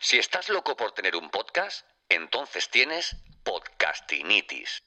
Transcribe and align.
Si 0.00 0.16
estás 0.16 0.48
loco 0.48 0.76
por 0.76 0.92
tener 0.92 1.16
un 1.16 1.28
podcast, 1.28 1.84
entonces 2.08 2.70
tienes 2.70 3.16
podcastinitis. 3.42 4.84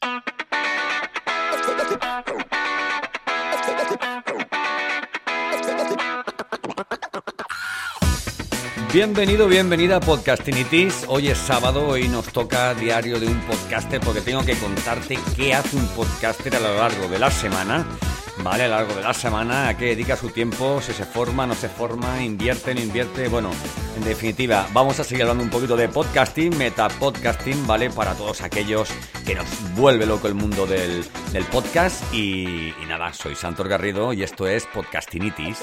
Bienvenido, 8.94 9.48
bienvenida 9.48 9.98
a 9.98 10.00
Podcastinitis. 10.00 11.04
Hoy 11.10 11.28
es 11.28 11.38
sábado 11.38 11.98
y 11.98 12.08
nos 12.08 12.32
toca 12.32 12.74
diario 12.74 13.20
de 13.20 13.28
un 13.28 13.42
podcaster 13.42 14.00
porque 14.00 14.22
tengo 14.22 14.46
que 14.46 14.58
contarte 14.58 15.20
qué 15.36 15.54
hace 15.54 15.76
un 15.76 15.88
podcaster 15.90 16.56
a 16.56 16.60
lo 16.62 16.76
largo 16.76 17.10
de 17.10 17.20
la 17.20 17.30
semana 17.30 17.86
¿vale? 18.44 18.64
A 18.64 18.68
lo 18.68 18.76
largo 18.76 18.96
de 18.96 19.02
la 19.02 19.14
semana, 19.14 19.70
a 19.70 19.78
qué 19.78 19.86
dedica 19.86 20.16
su 20.16 20.30
tiempo, 20.30 20.82
si 20.82 20.94
se 20.94 21.06
forma, 21.06 21.46
no 21.48 21.56
se 21.56 21.70
forma, 21.70 22.24
invierte, 22.24 22.74
no 22.74 22.82
invierte. 22.82 23.28
Bueno, 23.28 23.52
en 23.96 24.04
definitiva, 24.04 24.68
vamos 24.74 25.00
a 25.00 25.04
seguir 25.04 25.24
hablando 25.24 25.44
un 25.44 25.50
poquito 25.50 25.76
de 25.76 25.90
podcasting, 25.90 26.58
metapodcasting, 26.58 27.68
¿vale? 27.68 27.90
Para 27.90 28.14
todos 28.14 28.42
aquellos 28.42 28.90
que 29.26 29.36
nos 29.36 29.46
vuelve 29.76 30.06
loco 30.06 30.28
el 30.28 30.36
mundo 30.36 30.66
del, 30.66 31.06
podcast. 31.52 32.04
Y, 32.14 32.70
y 32.70 32.86
nada, 32.88 33.14
soy 33.14 33.36
Santos 33.36 33.68
Garrido 33.68 34.14
y 34.14 34.24
esto 34.24 34.48
es 34.48 34.66
Podcastinitis. 34.68 35.60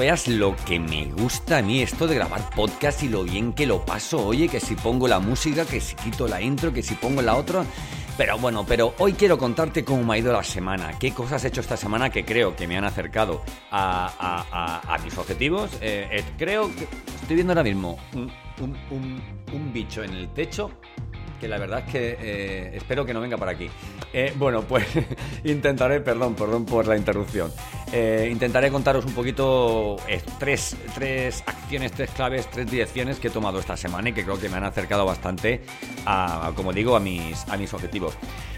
Veas 0.00 0.28
lo 0.28 0.56
que 0.56 0.80
me 0.80 1.04
gusta 1.04 1.58
a 1.58 1.62
mí 1.62 1.82
esto 1.82 2.06
de 2.06 2.14
grabar 2.14 2.48
podcast 2.56 3.02
y 3.02 3.08
lo 3.10 3.22
bien 3.22 3.52
que 3.52 3.66
lo 3.66 3.84
paso. 3.84 4.28
Oye, 4.28 4.48
que 4.48 4.58
si 4.58 4.74
pongo 4.74 5.06
la 5.06 5.20
música, 5.20 5.66
que 5.66 5.78
si 5.78 5.94
quito 5.94 6.26
la 6.26 6.40
intro, 6.40 6.72
que 6.72 6.82
si 6.82 6.94
pongo 6.94 7.20
la 7.20 7.36
otra. 7.36 7.66
Pero 8.16 8.38
bueno, 8.38 8.64
pero 8.66 8.94
hoy 8.98 9.12
quiero 9.12 9.36
contarte 9.36 9.84
cómo 9.84 10.02
me 10.02 10.14
ha 10.14 10.18
ido 10.18 10.32
la 10.32 10.42
semana, 10.42 10.98
qué 10.98 11.12
cosas 11.12 11.44
he 11.44 11.48
hecho 11.48 11.60
esta 11.60 11.76
semana 11.76 12.08
que 12.08 12.24
creo 12.24 12.56
que 12.56 12.66
me 12.66 12.78
han 12.78 12.84
acercado 12.84 13.42
a, 13.70 14.98
mis 15.04 15.18
objetivos. 15.18 15.70
Eh, 15.82 16.08
eh, 16.10 16.24
creo 16.38 16.74
que 16.74 16.84
estoy 17.20 17.36
viendo 17.36 17.52
ahora 17.52 17.62
mismo 17.62 17.98
un 18.58 19.72
bicho 19.74 20.02
en 20.02 20.14
el 20.14 20.32
techo 20.32 20.70
que 21.40 21.48
la 21.48 21.58
verdad 21.58 21.82
es 21.86 21.92
que 21.92 22.16
eh, 22.20 22.70
espero 22.76 23.04
que 23.04 23.14
no 23.14 23.20
venga 23.20 23.38
por 23.38 23.48
aquí. 23.48 23.68
Eh, 24.12 24.32
bueno, 24.36 24.62
pues 24.62 24.84
intentaré, 25.44 26.00
perdón, 26.00 26.34
perdón 26.34 26.66
por 26.66 26.86
la 26.86 26.96
interrupción. 26.96 27.50
Eh, 27.92 28.28
intentaré 28.30 28.70
contaros 28.70 29.04
un 29.04 29.12
poquito 29.14 29.96
tres, 30.38 30.76
tres 30.94 31.42
acciones, 31.44 31.90
tres 31.90 32.10
claves, 32.10 32.48
tres 32.48 32.70
direcciones 32.70 33.18
que 33.18 33.28
he 33.28 33.30
tomado 33.30 33.58
esta 33.58 33.76
semana 33.76 34.10
y 34.10 34.12
que 34.12 34.22
creo 34.22 34.38
que 34.38 34.48
me 34.48 34.56
han 34.56 34.64
acercado 34.64 35.04
bastante 35.04 35.62
a, 36.06 36.52
como 36.54 36.72
digo, 36.72 36.94
a 36.94 37.00
mis, 37.00 37.48
a 37.48 37.56
mis 37.56 37.74
objetivos. 37.74 38.14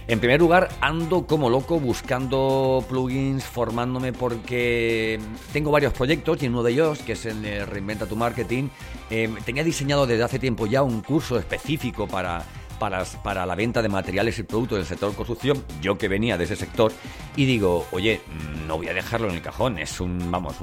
En 0.07 0.21
primer 0.21 0.41
lugar, 0.41 0.69
ando 0.81 1.27
como 1.27 1.49
loco 1.49 1.81
buscando 1.81 2.85
plugins, 2.89 3.45
formándome 3.45 4.13
porque 4.13 5.19
tengo 5.53 5.71
varios 5.71 5.95
proyectos 5.95 6.43
y 6.43 6.47
en 6.47 6.53
uno 6.53 6.63
de 6.63 6.73
ellos, 6.73 6.99
que 6.99 7.13
es 7.13 7.25
el 7.25 7.67
Reinventa 7.67 8.05
tu 8.07 8.17
Marketing, 8.17 8.69
tenía 9.45 9.65
diseñado 9.65 10.07
desde 10.07 10.25
hace 10.25 10.39
tiempo 10.39 10.67
ya 10.67 10.83
un 10.83 11.03
curso 11.03 11.39
específico 11.39 12.09
para 12.09 12.45
para, 13.23 13.47
la 13.47 13.55
venta 13.55 13.81
de 13.81 13.89
materiales 13.89 14.39
y 14.41 14.43
productos 14.43 14.79
del 14.79 14.87
sector 14.87 15.15
construcción, 15.15 15.65
yo 15.81 15.97
que 15.99 16.09
venía 16.09 16.37
de 16.37 16.45
ese 16.45 16.57
sector, 16.57 16.93
y 17.37 17.45
digo, 17.45 17.87
oye, 17.93 18.21
no 18.67 18.79
voy 18.79 18.89
a 18.89 18.95
dejarlo 18.95 19.29
en 19.29 19.37
el 19.37 19.43
cajón, 19.43 19.79
es 19.79 20.01
un, 20.01 20.31
vamos, 20.31 20.57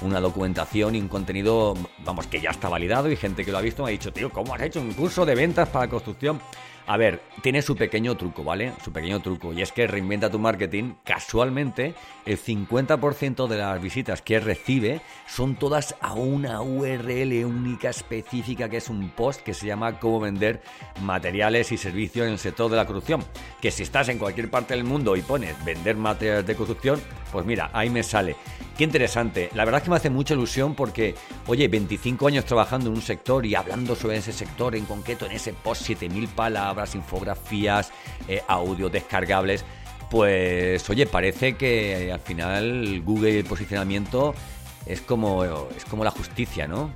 una 0.00 0.20
documentación 0.20 0.94
y 0.94 1.00
un 1.00 1.08
contenido, 1.08 1.76
vamos, 2.04 2.26
que 2.26 2.40
ya 2.40 2.50
está 2.50 2.70
validado 2.70 3.10
y 3.10 3.16
gente 3.16 3.44
que 3.44 3.52
lo 3.52 3.58
ha 3.58 3.60
visto 3.60 3.82
me 3.82 3.90
ha 3.90 3.92
dicho, 3.92 4.12
tío, 4.12 4.30
¿cómo 4.30 4.54
has 4.54 4.62
hecho 4.62 4.80
un 4.80 4.92
curso 4.92 5.26
de 5.26 5.34
ventas 5.34 5.68
para 5.68 5.88
construcción? 5.88 6.40
A 6.88 6.96
ver, 6.96 7.20
tiene 7.42 7.60
su 7.60 7.76
pequeño 7.76 8.16
truco, 8.16 8.42
¿vale? 8.42 8.72
Su 8.82 8.90
pequeño 8.92 9.20
truco. 9.20 9.52
Y 9.52 9.60
es 9.60 9.72
que 9.72 9.86
reinventa 9.86 10.30
tu 10.30 10.38
marketing. 10.38 10.94
Casualmente, 11.04 11.94
el 12.24 12.38
50% 12.38 13.46
de 13.46 13.58
las 13.58 13.82
visitas 13.82 14.22
que 14.22 14.40
recibe 14.40 15.02
son 15.26 15.56
todas 15.56 15.96
a 16.00 16.14
una 16.14 16.62
URL 16.62 17.44
única 17.44 17.90
específica 17.90 18.70
que 18.70 18.78
es 18.78 18.88
un 18.88 19.10
post 19.10 19.42
que 19.42 19.52
se 19.52 19.66
llama 19.66 20.00
cómo 20.00 20.18
vender 20.18 20.62
materiales 21.02 21.72
y 21.72 21.76
servicios 21.76 22.26
en 22.26 22.32
el 22.32 22.38
sector 22.38 22.70
de 22.70 22.78
la 22.78 22.86
construcción. 22.86 23.22
Que 23.60 23.70
si 23.70 23.82
estás 23.82 24.08
en 24.08 24.16
cualquier 24.16 24.48
parte 24.48 24.72
del 24.72 24.84
mundo 24.84 25.14
y 25.14 25.20
pones 25.20 25.62
vender 25.66 25.96
materiales 25.96 26.46
de 26.46 26.54
construcción, 26.54 26.98
pues 27.30 27.44
mira, 27.44 27.68
ahí 27.74 27.90
me 27.90 28.02
sale. 28.02 28.34
Qué 28.78 28.84
interesante. 28.84 29.50
La 29.54 29.64
verdad 29.64 29.80
es 29.80 29.84
que 29.84 29.90
me 29.90 29.96
hace 29.96 30.08
mucha 30.08 30.34
ilusión 30.34 30.76
porque, 30.76 31.16
oye, 31.48 31.66
25 31.66 32.28
años 32.28 32.44
trabajando 32.44 32.88
en 32.88 32.94
un 32.94 33.02
sector 33.02 33.44
y 33.44 33.56
hablando 33.56 33.96
sobre 33.96 34.18
ese 34.18 34.32
sector 34.32 34.76
en 34.76 34.84
concreto, 34.84 35.26
en 35.26 35.32
ese 35.32 35.52
post, 35.52 35.82
7000 35.82 36.28
palabras, 36.28 36.94
infografías, 36.94 37.90
eh, 38.28 38.40
audio 38.46 38.88
descargables. 38.88 39.64
Pues, 40.12 40.88
oye, 40.88 41.06
parece 41.06 41.56
que 41.56 42.12
al 42.12 42.20
final 42.20 43.02
Google 43.04 43.32
y 43.32 43.36
el 43.38 43.44
posicionamiento 43.46 44.32
es 44.86 45.00
como, 45.00 45.44
es 45.76 45.84
como 45.84 46.04
la 46.04 46.12
justicia, 46.12 46.68
¿no? 46.68 46.92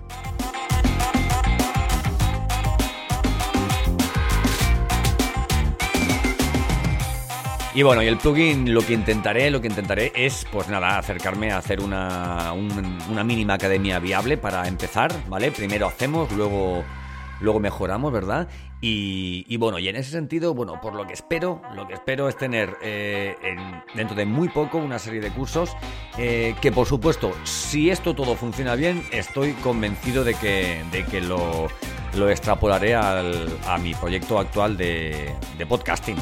Y 7.74 7.82
bueno, 7.82 8.02
y 8.02 8.06
el 8.06 8.18
plugin 8.18 8.74
lo 8.74 8.82
que 8.82 8.92
intentaré, 8.92 9.50
lo 9.50 9.62
que 9.62 9.68
intentaré 9.68 10.12
es, 10.14 10.46
pues 10.52 10.68
nada, 10.68 10.98
acercarme 10.98 11.52
a 11.52 11.56
hacer 11.56 11.80
una, 11.80 12.52
una 12.52 13.24
mínima 13.24 13.54
academia 13.54 13.98
viable 13.98 14.36
para 14.36 14.68
empezar, 14.68 15.10
¿vale? 15.26 15.50
Primero 15.50 15.86
hacemos, 15.86 16.30
luego, 16.32 16.84
luego 17.40 17.60
mejoramos, 17.60 18.12
¿verdad? 18.12 18.46
Y, 18.84 19.56
bueno, 19.56 19.78
y 19.78 19.88
en 19.88 19.96
ese 19.96 20.10
sentido, 20.10 20.54
bueno, 20.54 20.80
por 20.82 20.94
lo 20.94 21.06
que 21.06 21.14
espero, 21.14 21.62
lo 21.74 21.86
que 21.86 21.94
espero 21.94 22.28
es 22.28 22.36
tener 22.36 22.76
eh, 22.82 23.36
dentro 23.94 24.16
de 24.16 24.26
muy 24.26 24.48
poco 24.48 24.76
una 24.76 24.98
serie 24.98 25.20
de 25.20 25.30
cursos 25.30 25.74
eh, 26.18 26.54
que, 26.60 26.72
por 26.72 26.86
supuesto, 26.86 27.32
si 27.44 27.88
esto 27.88 28.12
todo 28.14 28.34
funciona 28.34 28.74
bien, 28.74 29.02
estoy 29.12 29.52
convencido 29.54 30.24
de 30.24 30.34
que, 30.34 30.84
de 30.90 31.04
que 31.06 31.20
lo, 31.20 31.68
lo 32.16 32.28
extrapolaré 32.28 32.96
al, 32.96 33.48
a 33.66 33.78
mi 33.78 33.94
proyecto 33.94 34.38
actual 34.38 34.76
de, 34.76 35.32
de 35.56 35.64
podcasting. 35.64 36.16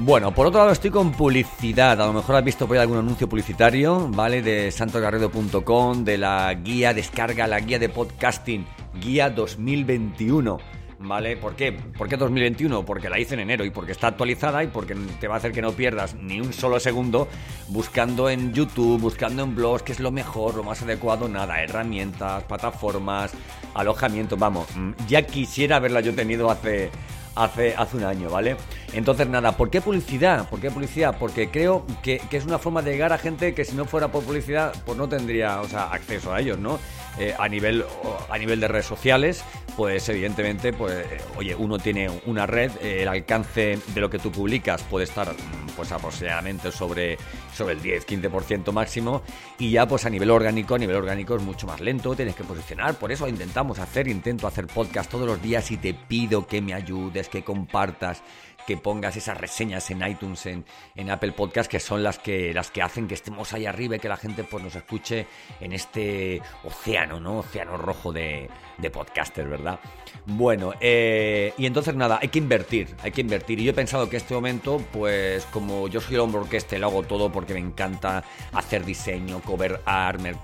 Bueno, 0.00 0.32
por 0.32 0.46
otro 0.46 0.60
lado 0.60 0.72
estoy 0.72 0.90
con 0.90 1.10
publicidad. 1.10 2.00
A 2.00 2.06
lo 2.06 2.12
mejor 2.12 2.36
has 2.36 2.44
visto 2.44 2.68
por 2.68 2.76
ahí 2.76 2.82
algún 2.82 2.98
anuncio 2.98 3.28
publicitario, 3.28 4.08
¿vale? 4.08 4.42
De 4.42 4.70
santogarrido.com, 4.70 6.04
de 6.04 6.16
la 6.16 6.54
guía, 6.54 6.94
descarga 6.94 7.48
la 7.48 7.58
guía 7.58 7.80
de 7.80 7.88
podcasting, 7.88 8.64
guía 9.00 9.28
2021. 9.28 10.58
¿Vale? 11.00 11.36
¿Por 11.36 11.54
qué? 11.54 11.72
¿Por 11.72 12.08
qué 12.08 12.16
2021? 12.16 12.84
Porque 12.84 13.08
la 13.08 13.20
hice 13.20 13.34
en 13.34 13.40
enero 13.40 13.64
y 13.64 13.70
porque 13.70 13.92
está 13.92 14.08
actualizada 14.08 14.64
y 14.64 14.66
porque 14.66 14.96
te 15.20 15.28
va 15.28 15.34
a 15.34 15.38
hacer 15.38 15.52
que 15.52 15.62
no 15.62 15.70
pierdas 15.72 16.14
ni 16.14 16.40
un 16.40 16.52
solo 16.52 16.80
segundo 16.80 17.28
buscando 17.68 18.28
en 18.28 18.52
YouTube, 18.52 19.00
buscando 19.00 19.44
en 19.44 19.54
blogs 19.54 19.84
qué 19.84 19.92
es 19.92 20.00
lo 20.00 20.10
mejor, 20.10 20.56
lo 20.56 20.64
más 20.64 20.82
adecuado, 20.82 21.28
nada, 21.28 21.62
herramientas, 21.62 22.42
plataformas, 22.44 23.32
alojamiento, 23.74 24.36
vamos, 24.36 24.66
mm, 24.74 24.90
ya 25.06 25.22
quisiera 25.22 25.76
haberla 25.76 26.00
yo 26.00 26.12
tenido 26.16 26.50
hace 26.50 26.90
hace, 27.38 27.74
hace 27.76 27.96
un 27.96 28.04
año, 28.04 28.28
¿vale? 28.30 28.56
Entonces, 28.92 29.28
nada, 29.28 29.52
¿por 29.52 29.70
qué 29.70 29.80
publicidad? 29.80 30.48
¿Por 30.48 30.60
qué 30.60 30.70
publicidad? 30.70 31.16
Porque 31.18 31.50
creo 31.50 31.86
que, 32.02 32.20
es 32.30 32.44
una 32.44 32.58
forma 32.58 32.82
de 32.82 32.92
llegar 32.92 33.12
a 33.12 33.18
gente 33.18 33.54
que 33.54 33.64
si 33.64 33.74
no 33.76 33.84
fuera 33.84 34.08
por 34.08 34.24
publicidad, 34.24 34.74
pues 34.84 34.98
no 34.98 35.08
tendría, 35.08 35.60
o 35.60 35.68
sea, 35.68 35.90
acceso 35.90 36.32
a 36.32 36.40
ellos, 36.40 36.58
¿no? 36.58 36.78
Eh, 37.18 37.34
a, 37.38 37.48
nivel, 37.48 37.84
a 38.28 38.38
nivel 38.38 38.60
de 38.60 38.68
redes 38.68 38.86
sociales, 38.86 39.44
pues 39.78 40.08
evidentemente, 40.08 40.72
pues, 40.72 41.06
oye, 41.36 41.54
uno 41.54 41.78
tiene 41.78 42.10
una 42.26 42.46
red, 42.46 42.72
eh, 42.82 43.02
el 43.02 43.08
alcance 43.08 43.78
de 43.94 44.00
lo 44.00 44.10
que 44.10 44.18
tú 44.18 44.32
publicas 44.32 44.82
puede 44.82 45.04
estar, 45.04 45.32
pues, 45.76 45.92
aproximadamente 45.92 46.72
sobre, 46.72 47.16
sobre 47.54 47.74
el 47.74 47.80
10-15% 47.80 48.72
máximo, 48.72 49.22
y 49.56 49.70
ya, 49.70 49.86
pues, 49.86 50.04
a 50.04 50.10
nivel 50.10 50.32
orgánico, 50.32 50.74
a 50.74 50.78
nivel 50.78 50.96
orgánico 50.96 51.36
es 51.36 51.42
mucho 51.44 51.68
más 51.68 51.80
lento, 51.80 52.16
tienes 52.16 52.34
que 52.34 52.42
posicionar, 52.42 52.96
por 52.96 53.12
eso 53.12 53.28
intentamos 53.28 53.78
hacer, 53.78 54.08
intento 54.08 54.48
hacer 54.48 54.66
podcast 54.66 55.08
todos 55.08 55.28
los 55.28 55.40
días 55.40 55.70
y 55.70 55.76
te 55.76 55.94
pido 55.94 56.48
que 56.48 56.60
me 56.60 56.74
ayudes, 56.74 57.28
que 57.28 57.44
compartas, 57.44 58.24
que 58.68 58.76
pongas 58.76 59.16
esas 59.16 59.38
reseñas 59.38 59.90
en 59.90 60.06
iTunes, 60.06 60.44
en, 60.44 60.62
en, 60.94 61.08
Apple 61.08 61.32
Podcast, 61.32 61.70
que 61.70 61.80
son 61.80 62.02
las 62.02 62.18
que, 62.18 62.52
las 62.52 62.70
que 62.70 62.82
hacen 62.82 63.08
que 63.08 63.14
estemos 63.14 63.54
ahí 63.54 63.64
arriba 63.64 63.96
y 63.96 63.98
que 63.98 64.10
la 64.10 64.18
gente 64.18 64.44
pues, 64.44 64.62
nos 64.62 64.76
escuche 64.76 65.26
en 65.58 65.72
este 65.72 66.42
océano, 66.64 67.18
¿no? 67.18 67.38
Océano 67.38 67.78
rojo 67.78 68.12
de, 68.12 68.50
de 68.76 68.90
podcasters, 68.90 69.48
¿verdad? 69.48 69.80
Bueno, 70.26 70.74
eh, 70.80 71.54
y 71.56 71.64
entonces 71.64 71.94
nada, 71.94 72.18
hay 72.20 72.28
que 72.28 72.38
invertir, 72.38 72.94
hay 73.02 73.10
que 73.10 73.22
invertir. 73.22 73.58
Y 73.58 73.64
yo 73.64 73.70
he 73.70 73.74
pensado 73.74 74.10
que 74.10 74.18
este 74.18 74.34
momento, 74.34 74.82
pues 74.92 75.46
como 75.46 75.88
yo 75.88 76.02
soy 76.02 76.16
el 76.16 76.20
hombre 76.20 76.42
orquesta, 76.42 76.76
lo 76.76 76.88
hago 76.88 77.02
todo 77.04 77.32
porque 77.32 77.54
me 77.54 77.60
encanta 77.60 78.22
hacer 78.52 78.84
diseño, 78.84 79.40
cover 79.40 79.80
art, 79.86 80.20
me, 80.20 80.34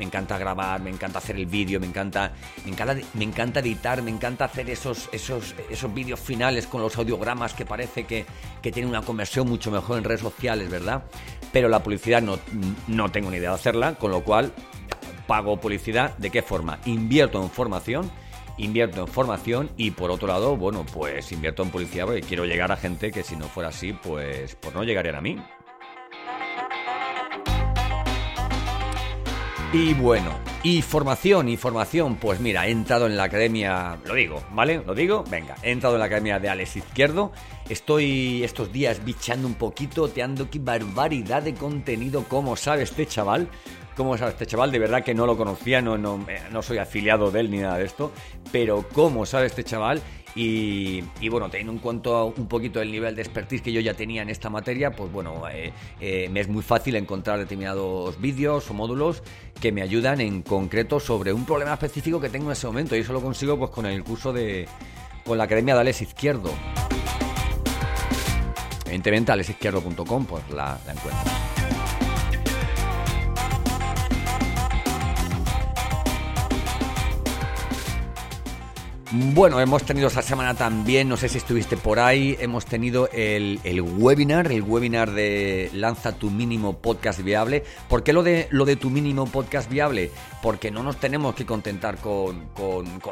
encanta 0.00 0.36
grabar, 0.36 0.80
me 0.80 0.90
encanta 0.90 1.18
hacer 1.18 1.36
el 1.36 1.46
vídeo, 1.46 1.78
me 1.78 1.86
encanta, 1.86 2.32
me 2.64 2.72
encanta, 2.72 2.96
me 3.14 3.24
encanta 3.24 3.60
editar, 3.60 4.02
me 4.02 4.10
encanta 4.10 4.46
hacer 4.46 4.68
esos, 4.68 5.08
esos, 5.12 5.54
esos 5.70 5.94
vídeos 5.94 6.18
finales 6.18 6.66
con 6.66 6.82
los 6.82 6.96
audiogramas 6.96 7.51
que 7.54 7.64
parece 7.64 8.04
que, 8.04 8.26
que 8.60 8.86
una 8.86 9.02
conversión 9.02 9.48
mucho 9.48 9.70
mejor 9.70 9.98
en 9.98 10.04
redes 10.04 10.20
sociales, 10.20 10.70
¿verdad? 10.70 11.04
Pero 11.52 11.68
la 11.68 11.82
publicidad 11.82 12.22
no, 12.22 12.38
no 12.88 13.10
tengo 13.10 13.30
ni 13.30 13.36
idea 13.36 13.50
de 13.50 13.56
hacerla, 13.56 13.94
con 13.94 14.10
lo 14.10 14.22
cual 14.24 14.52
pago 15.26 15.58
publicidad, 15.60 16.16
¿de 16.18 16.30
qué 16.30 16.42
forma? 16.42 16.78
Invierto 16.84 17.42
en 17.42 17.50
formación, 17.50 18.10
invierto 18.58 19.00
en 19.00 19.08
formación 19.08 19.70
y 19.76 19.92
por 19.92 20.10
otro 20.10 20.28
lado, 20.28 20.56
bueno, 20.56 20.84
pues 20.92 21.30
invierto 21.32 21.62
en 21.62 21.70
publicidad 21.70 22.06
porque 22.06 22.22
quiero 22.22 22.44
llegar 22.44 22.72
a 22.72 22.76
gente 22.76 23.10
que 23.10 23.22
si 23.22 23.36
no 23.36 23.46
fuera 23.46 23.70
así, 23.70 23.92
pues, 23.92 24.56
pues 24.56 24.74
no 24.74 24.84
llegarían 24.84 25.16
a 25.16 25.20
mí. 25.20 25.38
Y 29.74 29.94
bueno, 29.94 30.38
y 30.62 30.82
formación, 30.82 31.48
y 31.48 31.56
formación, 31.56 32.16
pues 32.16 32.40
mira, 32.40 32.66
he 32.66 32.70
entrado 32.70 33.06
en 33.06 33.16
la 33.16 33.24
academia, 33.24 33.96
lo 34.04 34.12
digo, 34.12 34.42
¿vale? 34.52 34.82
Lo 34.84 34.94
digo, 34.94 35.24
venga, 35.30 35.56
he 35.62 35.70
entrado 35.70 35.94
en 35.94 36.00
la 36.00 36.04
academia 36.04 36.38
de 36.38 36.50
Alex 36.50 36.76
Izquierdo. 36.76 37.32
Estoy 37.70 38.44
estos 38.44 38.70
días 38.70 39.02
bichando 39.02 39.48
un 39.48 39.54
poquito, 39.54 40.08
te 40.08 40.22
ando 40.22 40.50
qué 40.50 40.58
barbaridad 40.58 41.42
de 41.42 41.54
contenido, 41.54 42.24
como 42.28 42.54
sabe 42.54 42.82
este 42.82 43.06
chaval. 43.06 43.48
¿Cómo 43.96 44.18
sabe 44.18 44.32
este 44.32 44.46
chaval? 44.46 44.72
De 44.72 44.78
verdad 44.78 45.02
que 45.02 45.14
no 45.14 45.24
lo 45.24 45.38
conocía, 45.38 45.80
no, 45.80 45.96
no, 45.96 46.22
eh, 46.28 46.42
no 46.50 46.60
soy 46.60 46.76
afiliado 46.76 47.30
de 47.30 47.40
él 47.40 47.50
ni 47.50 47.58
nada 47.58 47.78
de 47.78 47.84
esto, 47.84 48.12
pero 48.50 48.86
¿cómo 48.92 49.24
sabe 49.24 49.46
este 49.46 49.64
chaval? 49.64 50.02
Y, 50.34 51.02
bueno, 51.28 51.50
teniendo 51.50 51.72
en 51.72 51.78
cuenta 51.78 52.24
un 52.24 52.48
poquito 52.48 52.80
el 52.80 52.90
nivel 52.90 53.14
de 53.14 53.22
expertise 53.22 53.60
que 53.60 53.72
yo 53.72 53.80
ya 53.80 53.94
tenía 53.94 54.22
en 54.22 54.30
esta 54.30 54.48
materia, 54.48 54.90
pues 54.92 55.12
bueno, 55.12 55.42
eh, 55.50 55.72
eh, 56.00 56.28
me 56.30 56.40
es 56.40 56.48
muy 56.48 56.62
fácil 56.62 56.96
encontrar 56.96 57.38
determinados 57.38 58.20
vídeos 58.20 58.70
o 58.70 58.74
módulos 58.74 59.22
que 59.60 59.72
me 59.72 59.82
ayudan 59.82 60.20
en 60.20 60.42
concreto 60.42 61.00
sobre 61.00 61.32
un 61.32 61.44
problema 61.44 61.74
específico 61.74 62.20
que 62.20 62.30
tengo 62.30 62.46
en 62.46 62.52
ese 62.52 62.66
momento. 62.66 62.96
Y 62.96 63.00
eso 63.00 63.12
lo 63.12 63.20
consigo 63.20 63.58
pues 63.58 63.70
con 63.70 63.86
el 63.86 64.02
curso 64.04 64.32
de. 64.32 64.66
con 65.24 65.36
la 65.36 65.44
Academia 65.44 65.74
de 65.74 65.80
Alex 65.80 66.02
Izquierdo. 66.02 66.50
Evidentemente, 68.86 69.32
alexizquierdo.com, 69.32 70.26
pues 70.26 70.50
la, 70.50 70.78
la 70.86 70.92
encuentro. 70.92 71.41
Bueno, 79.14 79.60
hemos 79.60 79.82
tenido 79.84 80.08
esta 80.08 80.22
semana 80.22 80.54
también, 80.54 81.06
no 81.06 81.18
sé 81.18 81.28
si 81.28 81.36
estuviste 81.36 81.76
por 81.76 81.98
ahí, 81.98 82.34
hemos 82.40 82.64
tenido 82.64 83.10
el, 83.12 83.60
webinar, 83.98 84.50
el 84.50 84.62
webinar 84.62 85.10
de 85.10 85.68
Lanza 85.74 86.12
tu 86.12 86.30
mínimo 86.30 86.78
podcast 86.78 87.20
viable. 87.20 87.62
¿Por 87.90 88.04
qué 88.04 88.14
lo 88.14 88.22
de, 88.22 88.48
lo 88.52 88.64
de 88.64 88.76
tu 88.76 88.88
mínimo 88.88 89.26
podcast 89.26 89.68
viable? 89.68 90.10
Porque 90.40 90.70
no 90.70 90.82
nos 90.82 90.96
tenemos 90.96 91.34
que 91.34 91.44
contentar 91.44 91.98
con, 91.98 92.48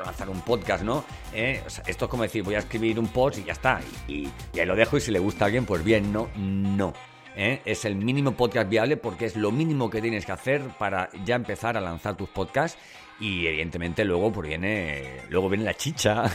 lanzar 0.03 0.31
un 0.31 0.41
podcast, 0.41 0.83
¿no? 0.85 1.05
Eh, 1.35 1.63
esto 1.87 2.05
es 2.07 2.11
como 2.11 2.23
decir, 2.23 2.45
voy 2.45 2.55
a 2.55 2.61
escribir 2.61 2.99
un 2.99 3.09
post 3.09 3.37
y 3.37 3.45
ya 3.45 3.53
está. 3.53 3.83
Y, 4.09 4.27
ahí 4.59 4.65
lo 4.65 4.77
dejo 4.77 4.97
y 4.97 5.03
si 5.03 5.11
le 5.11 5.19
gusta 5.19 5.45
a 5.45 5.47
alguien, 5.47 5.67
pues 5.67 5.85
bien, 5.85 6.11
no, 6.11 6.31
no. 6.35 6.95
¿Eh? 7.37 7.63
Es 7.65 7.85
el 7.85 7.97
mínimo 7.97 8.33
podcast 8.33 8.69
viable 8.69 8.97
porque 8.97 9.27
es 9.27 9.37
lo 9.37 9.53
mínimo 9.53 9.91
que 9.91 10.01
tienes 10.01 10.27
que 10.27 10.33
hacer 10.33 10.63
para 10.79 11.11
ya 11.25 11.37
empezar 11.37 11.77
a 11.77 11.81
lanzar 11.81 12.17
tus 12.17 12.29
podcasts 12.29 12.79
y 13.19 13.47
evidentemente 13.47 14.05
luego 14.05 14.33
pues 14.33 14.49
viene, 14.49 15.23
luego 15.29 15.49
viene 15.49 15.65
la 15.65 15.75
chicha. 15.75 16.25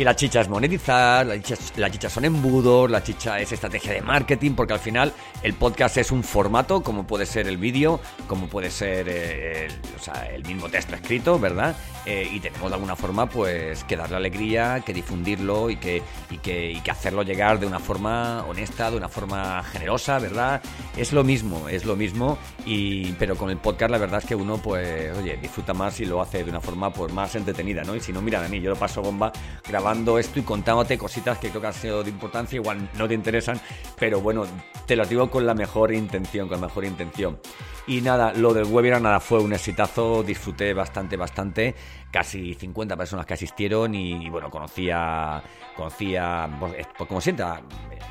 Y 0.00 0.04
la 0.04 0.16
chicha 0.16 0.40
es 0.40 0.48
monetizar, 0.48 1.26
la 1.26 1.38
chicha, 1.42 1.56
la 1.76 1.90
chicha, 1.90 2.08
son 2.08 2.24
embudos, 2.24 2.90
la 2.90 3.02
chicha 3.02 3.38
es 3.38 3.52
estrategia 3.52 3.92
de 3.92 4.00
marketing, 4.00 4.52
porque 4.52 4.72
al 4.72 4.78
final 4.78 5.12
el 5.42 5.52
podcast 5.52 5.98
es 5.98 6.10
un 6.10 6.24
formato, 6.24 6.82
como 6.82 7.06
puede 7.06 7.26
ser 7.26 7.46
el 7.46 7.58
vídeo, 7.58 8.00
como 8.26 8.48
puede 8.48 8.70
ser 8.70 9.06
eh, 9.10 9.66
el, 9.66 10.34
el, 10.36 10.46
mismo 10.46 10.70
texto 10.70 10.94
escrito, 10.94 11.38
¿verdad? 11.38 11.76
Eh, 12.06 12.28
y 12.32 12.40
tenemos 12.40 12.70
de 12.70 12.74
alguna 12.74 12.96
forma 12.96 13.28
pues 13.28 13.84
que 13.84 13.96
darle 13.96 14.16
alegría, 14.16 14.80
que 14.80 14.94
difundirlo 14.94 15.68
y 15.68 15.76
que, 15.76 16.02
y 16.30 16.38
que, 16.38 16.72
y 16.72 16.80
que 16.80 16.90
hacerlo 16.90 17.22
llegar 17.22 17.60
de 17.60 17.66
una 17.66 17.78
forma 17.78 18.44
honesta, 18.46 18.90
de 18.90 18.96
una 18.96 19.08
forma 19.08 19.62
generosa, 19.64 20.18
¿verdad? 20.18 20.62
Es 20.96 21.12
lo 21.12 21.24
mismo, 21.24 21.68
es 21.68 21.84
lo 21.84 21.96
mismo, 21.96 22.38
y, 22.64 23.12
pero 23.12 23.36
con 23.36 23.50
el 23.50 23.58
podcast 23.58 23.90
la 23.90 23.98
verdad 23.98 24.20
es 24.20 24.26
que 24.26 24.34
uno 24.34 24.56
pues, 24.56 25.16
oye, 25.18 25.36
disfruta 25.36 25.74
más 25.74 26.00
y 26.00 26.06
lo 26.06 26.22
hace 26.22 26.42
de 26.42 26.50
una 26.50 26.60
forma 26.60 26.90
pues 26.90 27.12
más 27.12 27.34
entretenida, 27.34 27.82
¿no? 27.84 27.94
Y 27.94 28.00
si 28.00 28.12
no, 28.12 28.22
mira 28.22 28.40
mí, 28.48 28.60
yo 28.60 28.70
lo 28.70 28.76
paso 28.76 29.02
bomba 29.02 29.30
grabando 29.66 30.18
esto 30.18 30.40
y 30.40 30.42
contándote 30.42 30.96
cositas 30.96 31.38
que 31.38 31.50
creo 31.50 31.60
que 31.60 31.66
han 31.66 31.74
sido 31.74 32.02
de 32.02 32.10
importancia, 32.10 32.56
igual 32.56 32.88
no 32.96 33.06
te 33.06 33.14
interesan, 33.14 33.60
pero 33.98 34.20
bueno, 34.20 34.44
te 34.86 34.96
lo 34.96 35.04
digo 35.04 35.30
con 35.30 35.46
la 35.46 35.54
mejor 35.54 35.92
intención, 35.92 36.48
con 36.48 36.60
la 36.60 36.66
mejor 36.66 36.84
intención. 36.84 37.38
Y 37.86 38.00
nada, 38.02 38.32
lo 38.32 38.54
del 38.54 38.64
webinar 38.66 39.00
nada 39.00 39.20
fue 39.20 39.40
un 39.40 39.52
exitazo, 39.52 40.22
disfruté 40.22 40.74
bastante, 40.74 41.16
bastante. 41.16 41.74
Casi 42.10 42.54
50 42.54 42.96
personas 42.96 43.24
que 43.24 43.34
asistieron 43.34 43.94
y, 43.94 44.28
bueno, 44.30 44.50
conocía, 44.50 45.42
conocía, 45.76 46.48
pues, 46.58 46.86
pues 46.98 47.08
como 47.08 47.20
siempre, 47.20 47.44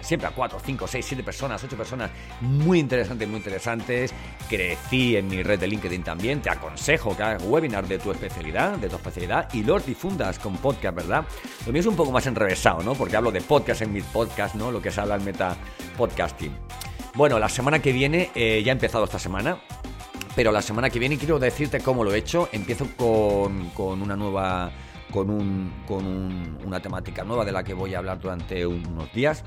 siempre 0.02 0.28
a 0.28 0.32
4, 0.32 0.60
5, 0.64 0.88
6, 0.88 1.06
7 1.06 1.24
personas, 1.24 1.64
8 1.64 1.76
personas 1.76 2.10
muy 2.42 2.80
interesantes, 2.80 3.28
muy 3.28 3.38
interesantes. 3.38 4.14
Crecí 4.48 5.18
en 5.18 5.28
mi 5.28 5.44
red 5.44 5.60
de 5.60 5.68
LinkedIn 5.68 6.04
también. 6.04 6.42
Te 6.42 6.50
aconsejo 6.50 7.16
que 7.16 7.24
hagas 7.24 7.44
webinar 7.44 7.88
de 7.88 8.00
tu 8.00 8.12
especialidad, 8.12 8.78
de 8.78 8.88
tu 8.88 8.96
especialidad 8.96 9.54
y 9.54 9.64
los 9.64 9.86
difundas 9.86 10.40
con 10.40 10.56
podcast, 10.58 10.96
¿verdad? 10.96 11.26
Lo 11.66 11.74
mío 11.74 11.82
es 11.82 11.88
un 11.88 11.96
poco 11.96 12.12
más 12.12 12.26
enrevesado, 12.28 12.82
¿no? 12.82 12.94
Porque 12.94 13.18
hablo 13.18 13.32
de 13.32 13.42
podcast 13.42 13.82
en 13.82 13.92
mi 13.92 14.02
podcast, 14.02 14.56
¿no? 14.56 14.72
Lo 14.72 14.82
que 14.82 14.92
se 14.92 15.02
habla 15.02 15.16
en 15.16 15.26
meta 15.26 15.58
podcasting. 15.98 16.56
Bueno, 17.16 17.40
la 17.40 17.50
semana 17.50 17.80
que 17.80 17.92
viene, 17.92 18.30
eh, 18.36 18.62
ya 18.64 18.72
ha 18.72 18.74
empezado 18.74 19.04
esta 19.04 19.20
semana, 19.20 19.60
pero 20.40 20.54
la 20.54 20.62
semana 20.62 20.90
que 20.90 21.00
viene 21.00 21.18
quiero 21.18 21.38
decirte 21.38 21.82
cómo 21.82 22.02
lo 22.02 22.14
he 22.14 22.18
hecho. 22.18 22.48
Empiezo 22.54 22.88
con, 22.96 23.72
con 23.72 24.02
una 24.02 24.16
nueva, 24.16 24.72
con, 25.12 25.30
un, 25.30 25.84
con 25.86 26.56
una 26.66 26.80
temática 26.82 27.26
nueva 27.26 27.44
de 27.44 27.52
la 27.52 27.62
que 27.62 27.74
voy 27.74 27.94
a 27.94 27.98
hablar 27.98 28.22
durante 28.22 28.66
unos 28.66 29.12
días 29.12 29.44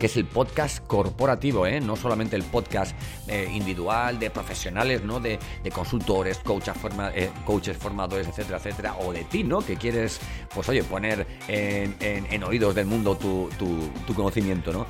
que 0.00 0.06
es 0.06 0.16
el 0.16 0.24
podcast 0.24 0.84
corporativo, 0.86 1.66
¿eh? 1.66 1.78
no 1.78 1.94
solamente 1.94 2.34
el 2.34 2.42
podcast 2.42 2.96
eh, 3.28 3.46
individual 3.52 4.18
de 4.18 4.30
profesionales, 4.30 5.04
¿no? 5.04 5.20
de, 5.20 5.38
consultores, 5.74 6.38
coaches, 6.38 6.74
eh, 7.14 7.30
coaches 7.44 7.76
formadores, 7.76 8.26
etcétera, 8.26 8.56
etcétera, 8.56 8.96
o 8.98 9.12
de 9.12 9.24
ti, 9.24 9.44
¿no? 9.44 9.60
que 9.60 9.76
quieres, 9.76 10.18
pues 10.54 10.66
oye, 10.70 10.82
poner 10.82 11.26
en, 11.46 12.42
oídos 12.42 12.74
del 12.74 12.86
mundo 12.86 13.14
tu, 13.14 13.50
tu, 13.58 14.14
conocimiento. 14.14 14.72
¿no? 14.72 14.86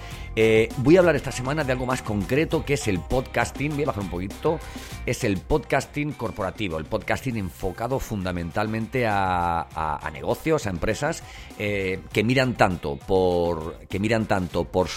voy 0.79 0.97
a 0.97 1.01
hablar 1.01 1.17
esta 1.17 1.33
semana 1.33 1.65
de 1.65 1.73
algo 1.73 1.87
más 1.87 2.03
concreto 2.03 2.65
que 2.65 2.75
es 2.75 2.87
el 2.87 3.01
podcasting, 3.01 3.75
voy 3.75 3.83
a 3.83 3.87
bajar 3.87 4.05
un 4.05 4.11
poquito, 4.11 4.61
es 5.07 5.25
el 5.25 5.39
podcasting 5.39 6.13
corporativo, 6.13 6.79
el 6.79 6.85
podcasting 6.85 7.37
enfocado 7.37 7.99
fundamentalmente 7.99 9.09
a, 9.09 9.67
a 9.75 10.11
negocios, 10.13 10.69
a 10.69 10.71
empresas 10.71 11.25
que 11.59 12.25
miran 12.25 12.55
tanto 12.55 12.97
por 12.97 13.81
que 13.89 13.99
miran 13.99 14.27
tanto 14.27 14.65
por 14.65 14.89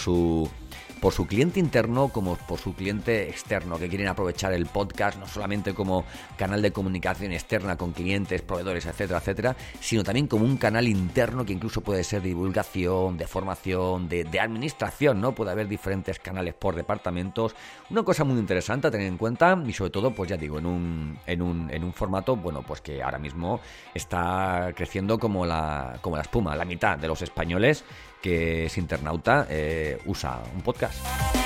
por 1.04 1.12
su 1.12 1.26
cliente 1.26 1.60
interno 1.60 2.08
como 2.08 2.36
por 2.36 2.58
su 2.58 2.74
cliente 2.74 3.28
externo, 3.28 3.78
que 3.78 3.90
quieren 3.90 4.08
aprovechar 4.08 4.54
el 4.54 4.64
podcast 4.64 5.18
no 5.18 5.26
solamente 5.26 5.74
como 5.74 6.06
canal 6.38 6.62
de 6.62 6.72
comunicación 6.72 7.32
externa 7.32 7.76
con 7.76 7.92
clientes, 7.92 8.40
proveedores, 8.40 8.86
etcétera, 8.86 9.18
etcétera, 9.18 9.56
sino 9.80 10.02
también 10.02 10.26
como 10.28 10.46
un 10.46 10.56
canal 10.56 10.88
interno 10.88 11.44
que 11.44 11.52
incluso 11.52 11.82
puede 11.82 12.04
ser 12.04 12.22
de 12.22 12.28
divulgación, 12.28 13.18
de 13.18 13.26
formación, 13.26 14.08
de, 14.08 14.40
administración, 14.40 15.20
¿no? 15.20 15.34
Puede 15.34 15.50
haber 15.50 15.68
diferentes 15.68 16.18
canales 16.18 16.54
por 16.54 16.74
departamentos. 16.74 17.54
Una 17.90 18.02
cosa 18.02 18.24
muy 18.24 18.38
interesante 18.38 18.86
a 18.86 18.90
tener 18.90 19.06
en 19.06 19.18
cuenta 19.18 19.62
y 19.66 19.74
sobre 19.74 19.90
todo, 19.90 20.10
pues 20.10 20.30
ya 20.30 20.38
digo, 20.38 20.58
en 20.58 20.64
un, 20.64 21.18
en 21.26 21.42
un, 21.42 21.70
en 21.70 21.84
un 21.84 21.92
formato, 21.92 22.34
bueno, 22.34 22.62
pues 22.62 22.80
que 22.80 23.02
ahora 23.02 23.18
mismo 23.18 23.60
está 23.92 24.72
creciendo 24.74 25.18
como 25.18 25.44
la, 25.44 25.98
como 26.00 26.16
la 26.16 26.22
espuma. 26.22 26.56
La 26.56 26.64
mitad 26.64 26.96
de 26.96 27.08
los 27.08 27.20
españoles 27.20 27.84
que 28.24 28.64
es 28.64 28.78
internauta, 28.78 29.46
eh, 29.50 29.98
usa 30.06 30.42
un 30.54 30.62
podcast. 30.62 31.43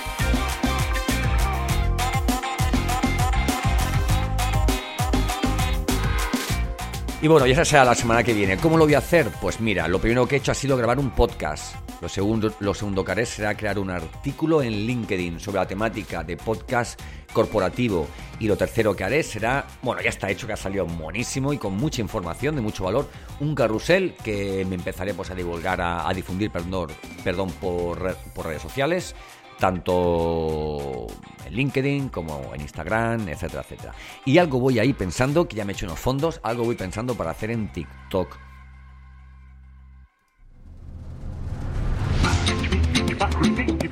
Y 7.21 7.27
bueno, 7.27 7.49
y 7.49 7.51
esa 7.51 7.65
será 7.65 7.85
la 7.85 7.97
semana 7.97 8.23
que 8.23 8.33
viene. 8.33 8.59
¿Cómo 8.59 8.77
lo 8.77 8.85
voy 8.85 8.95
a 8.95 8.99
hacer? 8.99 9.29
Pues 9.41 9.61
mira, 9.61 9.89
lo 9.89 10.01
primero 10.01 10.29
que 10.29 10.37
he 10.37 10.39
hecho 10.39 10.53
ha 10.53 10.55
sido 10.55 10.77
grabar 10.77 11.01
un 11.01 11.11
podcast. 11.11 11.75
Lo 12.01 12.09
segundo, 12.09 12.53
lo 12.61 12.73
segundo 12.75 13.05
que 13.05 13.11
haré 13.11 13.27
será 13.27 13.57
crear 13.57 13.77
un 13.81 13.91
artículo 13.91 14.63
en 14.63 14.71
LinkedIn 14.87 15.41
sobre 15.41 15.59
la 15.59 15.67
temática 15.67 16.23
de 16.23 16.37
podcast 16.37 17.01
corporativo. 17.33 18.07
Y 18.39 18.47
lo 18.47 18.57
tercero 18.57 18.95
que 18.95 19.03
haré 19.03 19.25
será, 19.25 19.67
bueno, 19.83 20.01
ya 20.01 20.11
está 20.11 20.31
hecho, 20.31 20.47
que 20.47 20.53
ha 20.53 20.57
salido 20.57 20.87
buenísimo 20.87 21.53
y 21.53 21.59
con 21.59 21.77
mucha 21.77 22.01
información, 22.01 22.55
de 22.55 22.63
mucho 22.63 22.85
valor, 22.85 23.11
un 23.41 23.53
carrusel 23.57 24.15
que 24.23 24.65
me 24.69 24.77
empezaré 24.77 25.13
pues, 25.13 25.29
a 25.33 25.35
divulgar, 25.35 25.81
a, 25.81 26.09
difundir, 26.15 26.53
perdón, 26.53 26.87
perdón 27.25 27.51
por, 27.61 28.17
por 28.33 28.47
redes 28.47 28.63
sociales 28.63 29.17
tanto 29.59 31.07
en 31.45 31.55
LinkedIn 31.55 32.09
como 32.09 32.55
en 32.55 32.61
Instagram, 32.61 33.29
etcétera, 33.29 33.63
etcétera. 33.63 33.95
Y 34.25 34.39
algo 34.39 34.61
voy 34.61 34.79
ahí 34.79 34.93
pensando, 34.93 35.47
que 35.49 35.57
ya 35.57 35.65
me 35.65 35.73
he 35.73 35.75
hecho 35.75 35.87
unos 35.87 35.99
fondos, 35.99 36.41
algo 36.43 36.65
voy 36.65 36.77
pensando 36.77 37.15
para 37.15 37.31
hacer 37.31 37.51
en 37.51 37.71
TikTok. 37.73 38.39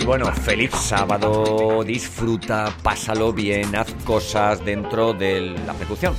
Bueno, 0.05 0.33
feliz 0.33 0.71
sábado, 0.71 1.83
disfruta, 1.83 2.73
pásalo 2.83 3.33
bien, 3.33 3.75
haz 3.75 3.93
cosas 4.05 4.65
dentro 4.65 5.13
de 5.13 5.41
la 5.41 5.73
ejecución. 5.75 6.15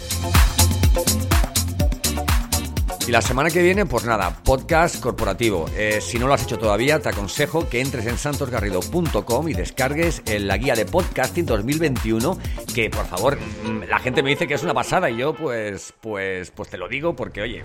Y 3.07 3.11
la 3.11 3.21
semana 3.21 3.49
que 3.49 3.63
viene, 3.63 3.85
pues 3.85 4.03
nada, 4.03 4.43
podcast 4.43 4.99
corporativo. 4.99 5.65
Eh, 5.77 5.99
si 6.01 6.19
no 6.19 6.27
lo 6.27 6.33
has 6.33 6.43
hecho 6.43 6.57
todavía, 6.57 6.99
te 6.99 7.07
aconsejo 7.07 7.69
que 7.69 7.79
entres 7.79 8.05
en 8.05 8.17
santosgarrido.com 8.17 9.47
y 9.47 9.53
descargues 9.53 10.21
la 10.25 10.57
guía 10.57 10.75
de 10.75 10.85
podcasting 10.85 11.45
2021, 11.45 12.37
que 12.75 12.89
por 12.89 13.05
favor, 13.05 13.37
mm, 13.37 13.83
la 13.87 13.99
gente 13.99 14.21
me 14.21 14.31
dice 14.31 14.45
que 14.45 14.55
es 14.55 14.63
una 14.63 14.73
pasada 14.73 15.09
y 15.09 15.15
yo 15.15 15.33
pues, 15.33 15.93
pues, 16.01 16.51
pues 16.51 16.69
te 16.69 16.77
lo 16.77 16.89
digo 16.89 17.15
porque, 17.15 17.41
oye, 17.41 17.63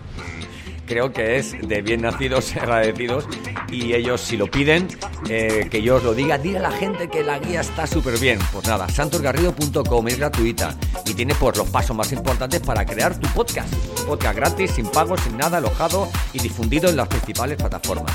creo 0.92 1.11
que 1.11 1.37
es 1.37 1.56
de 1.66 1.80
bien 1.80 2.02
nacidos 2.02 2.54
agradecidos 2.61 3.26
y 3.70 3.94
ellos 3.94 4.20
si 4.20 4.37
lo 4.37 4.46
piden, 4.46 4.88
eh, 5.30 5.66
que 5.70 5.80
yo 5.80 5.96
os 5.96 6.04
lo 6.04 6.12
diga, 6.12 6.37
dile 6.37 6.58
a 6.58 6.62
la 6.62 6.70
gente 6.70 7.08
que 7.08 7.22
la 7.22 7.38
guía 7.38 7.62
está 7.62 7.87
súper 7.87 8.18
bien. 8.18 8.38
Pues 8.52 8.68
nada, 8.68 8.87
santosgarrido.com 8.90 10.08
es 10.08 10.18
gratuita 10.18 10.76
y 11.06 11.14
tiene 11.14 11.34
pues 11.34 11.56
los 11.56 11.70
pasos 11.70 11.96
más 11.96 12.12
importantes 12.12 12.61
para 12.61 12.84
crear 12.84 13.18
tu 13.18 13.26
podcast. 13.28 13.72
podcast 14.06 14.37
gratis, 14.37 14.72
sin 14.72 14.87
pago, 14.87 15.16
sin 15.16 15.38
nada, 15.38 15.58
alojado 15.58 16.11
y 16.34 16.40
difundido 16.40 16.90
en 16.90 16.96
las 16.96 17.08
principales 17.08 17.56
plataformas. 17.56 18.12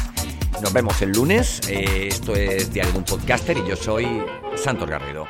Nos 0.62 0.72
vemos 0.72 1.01
el 1.01 1.13
lunes, 1.13 1.62
eh, 1.67 2.10
esto 2.10 2.36
es 2.36 2.72
Diario 2.72 2.91
de 2.91 3.00
un 3.00 3.05
Podcaster 3.05 3.57
y 3.57 3.67
yo 3.67 3.75
soy 3.75 4.05
Santos 4.55 4.88
Garrido. 4.88 5.27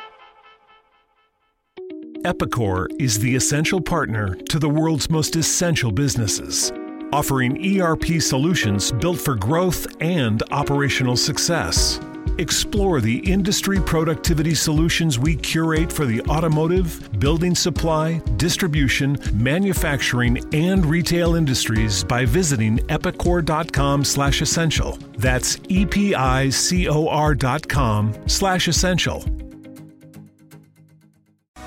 Epicor 2.24 2.88
is 2.98 3.20
the 3.20 3.36
essential 3.36 3.80
partner 3.80 4.34
to 4.50 4.58
the 4.58 4.68
world's 4.68 5.08
most 5.08 5.34
essential 5.34 5.92
businesses. 5.92 6.72
Offering 7.12 7.80
ERP 7.80 8.20
solutions 8.20 8.92
built 8.92 9.18
for 9.18 9.34
growth 9.34 9.86
and 10.00 10.42
operational 10.50 11.16
success. 11.16 12.00
Explore 12.38 13.00
the 13.00 13.18
industry 13.30 13.80
productivity 13.80 14.54
solutions 14.54 15.18
we 15.18 15.34
curate 15.34 15.92
for 15.92 16.06
the 16.06 16.20
automotive, 16.22 17.10
building 17.18 17.54
supply, 17.54 18.22
distribution, 18.36 19.18
manufacturing, 19.34 20.38
and 20.54 20.86
retail 20.86 21.34
industries 21.34 22.04
by 22.04 22.24
visiting 22.24 22.78
epicor.com/essential. 22.88 24.98
That's 25.16 25.58
e 25.68 25.84
p 25.84 26.14
i 26.14 26.48
c 26.48 26.88
o 26.88 27.08
r.com/essential. 27.08 29.24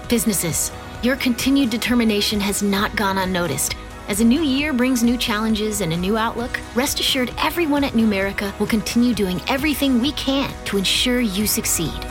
Businesses, 0.07 0.71
your 1.03 1.17
continued 1.17 1.69
determination 1.69 2.39
has 2.39 2.63
not 2.63 2.95
gone 2.95 3.17
unnoticed. 3.17 3.75
As 4.11 4.19
a 4.19 4.25
new 4.25 4.41
year 4.41 4.73
brings 4.73 5.03
new 5.03 5.15
challenges 5.15 5.79
and 5.79 5.93
a 5.93 5.95
new 5.95 6.17
outlook, 6.17 6.59
rest 6.75 6.99
assured 6.99 7.33
everyone 7.37 7.85
at 7.85 7.93
Numerica 7.93 8.51
will 8.59 8.67
continue 8.67 9.13
doing 9.13 9.41
everything 9.47 10.01
we 10.01 10.11
can 10.11 10.53
to 10.65 10.77
ensure 10.77 11.21
you 11.21 11.47
succeed. 11.47 12.01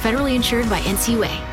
Federally 0.00 0.34
insured 0.34 0.70
by 0.70 0.80
NCUA. 0.80 1.51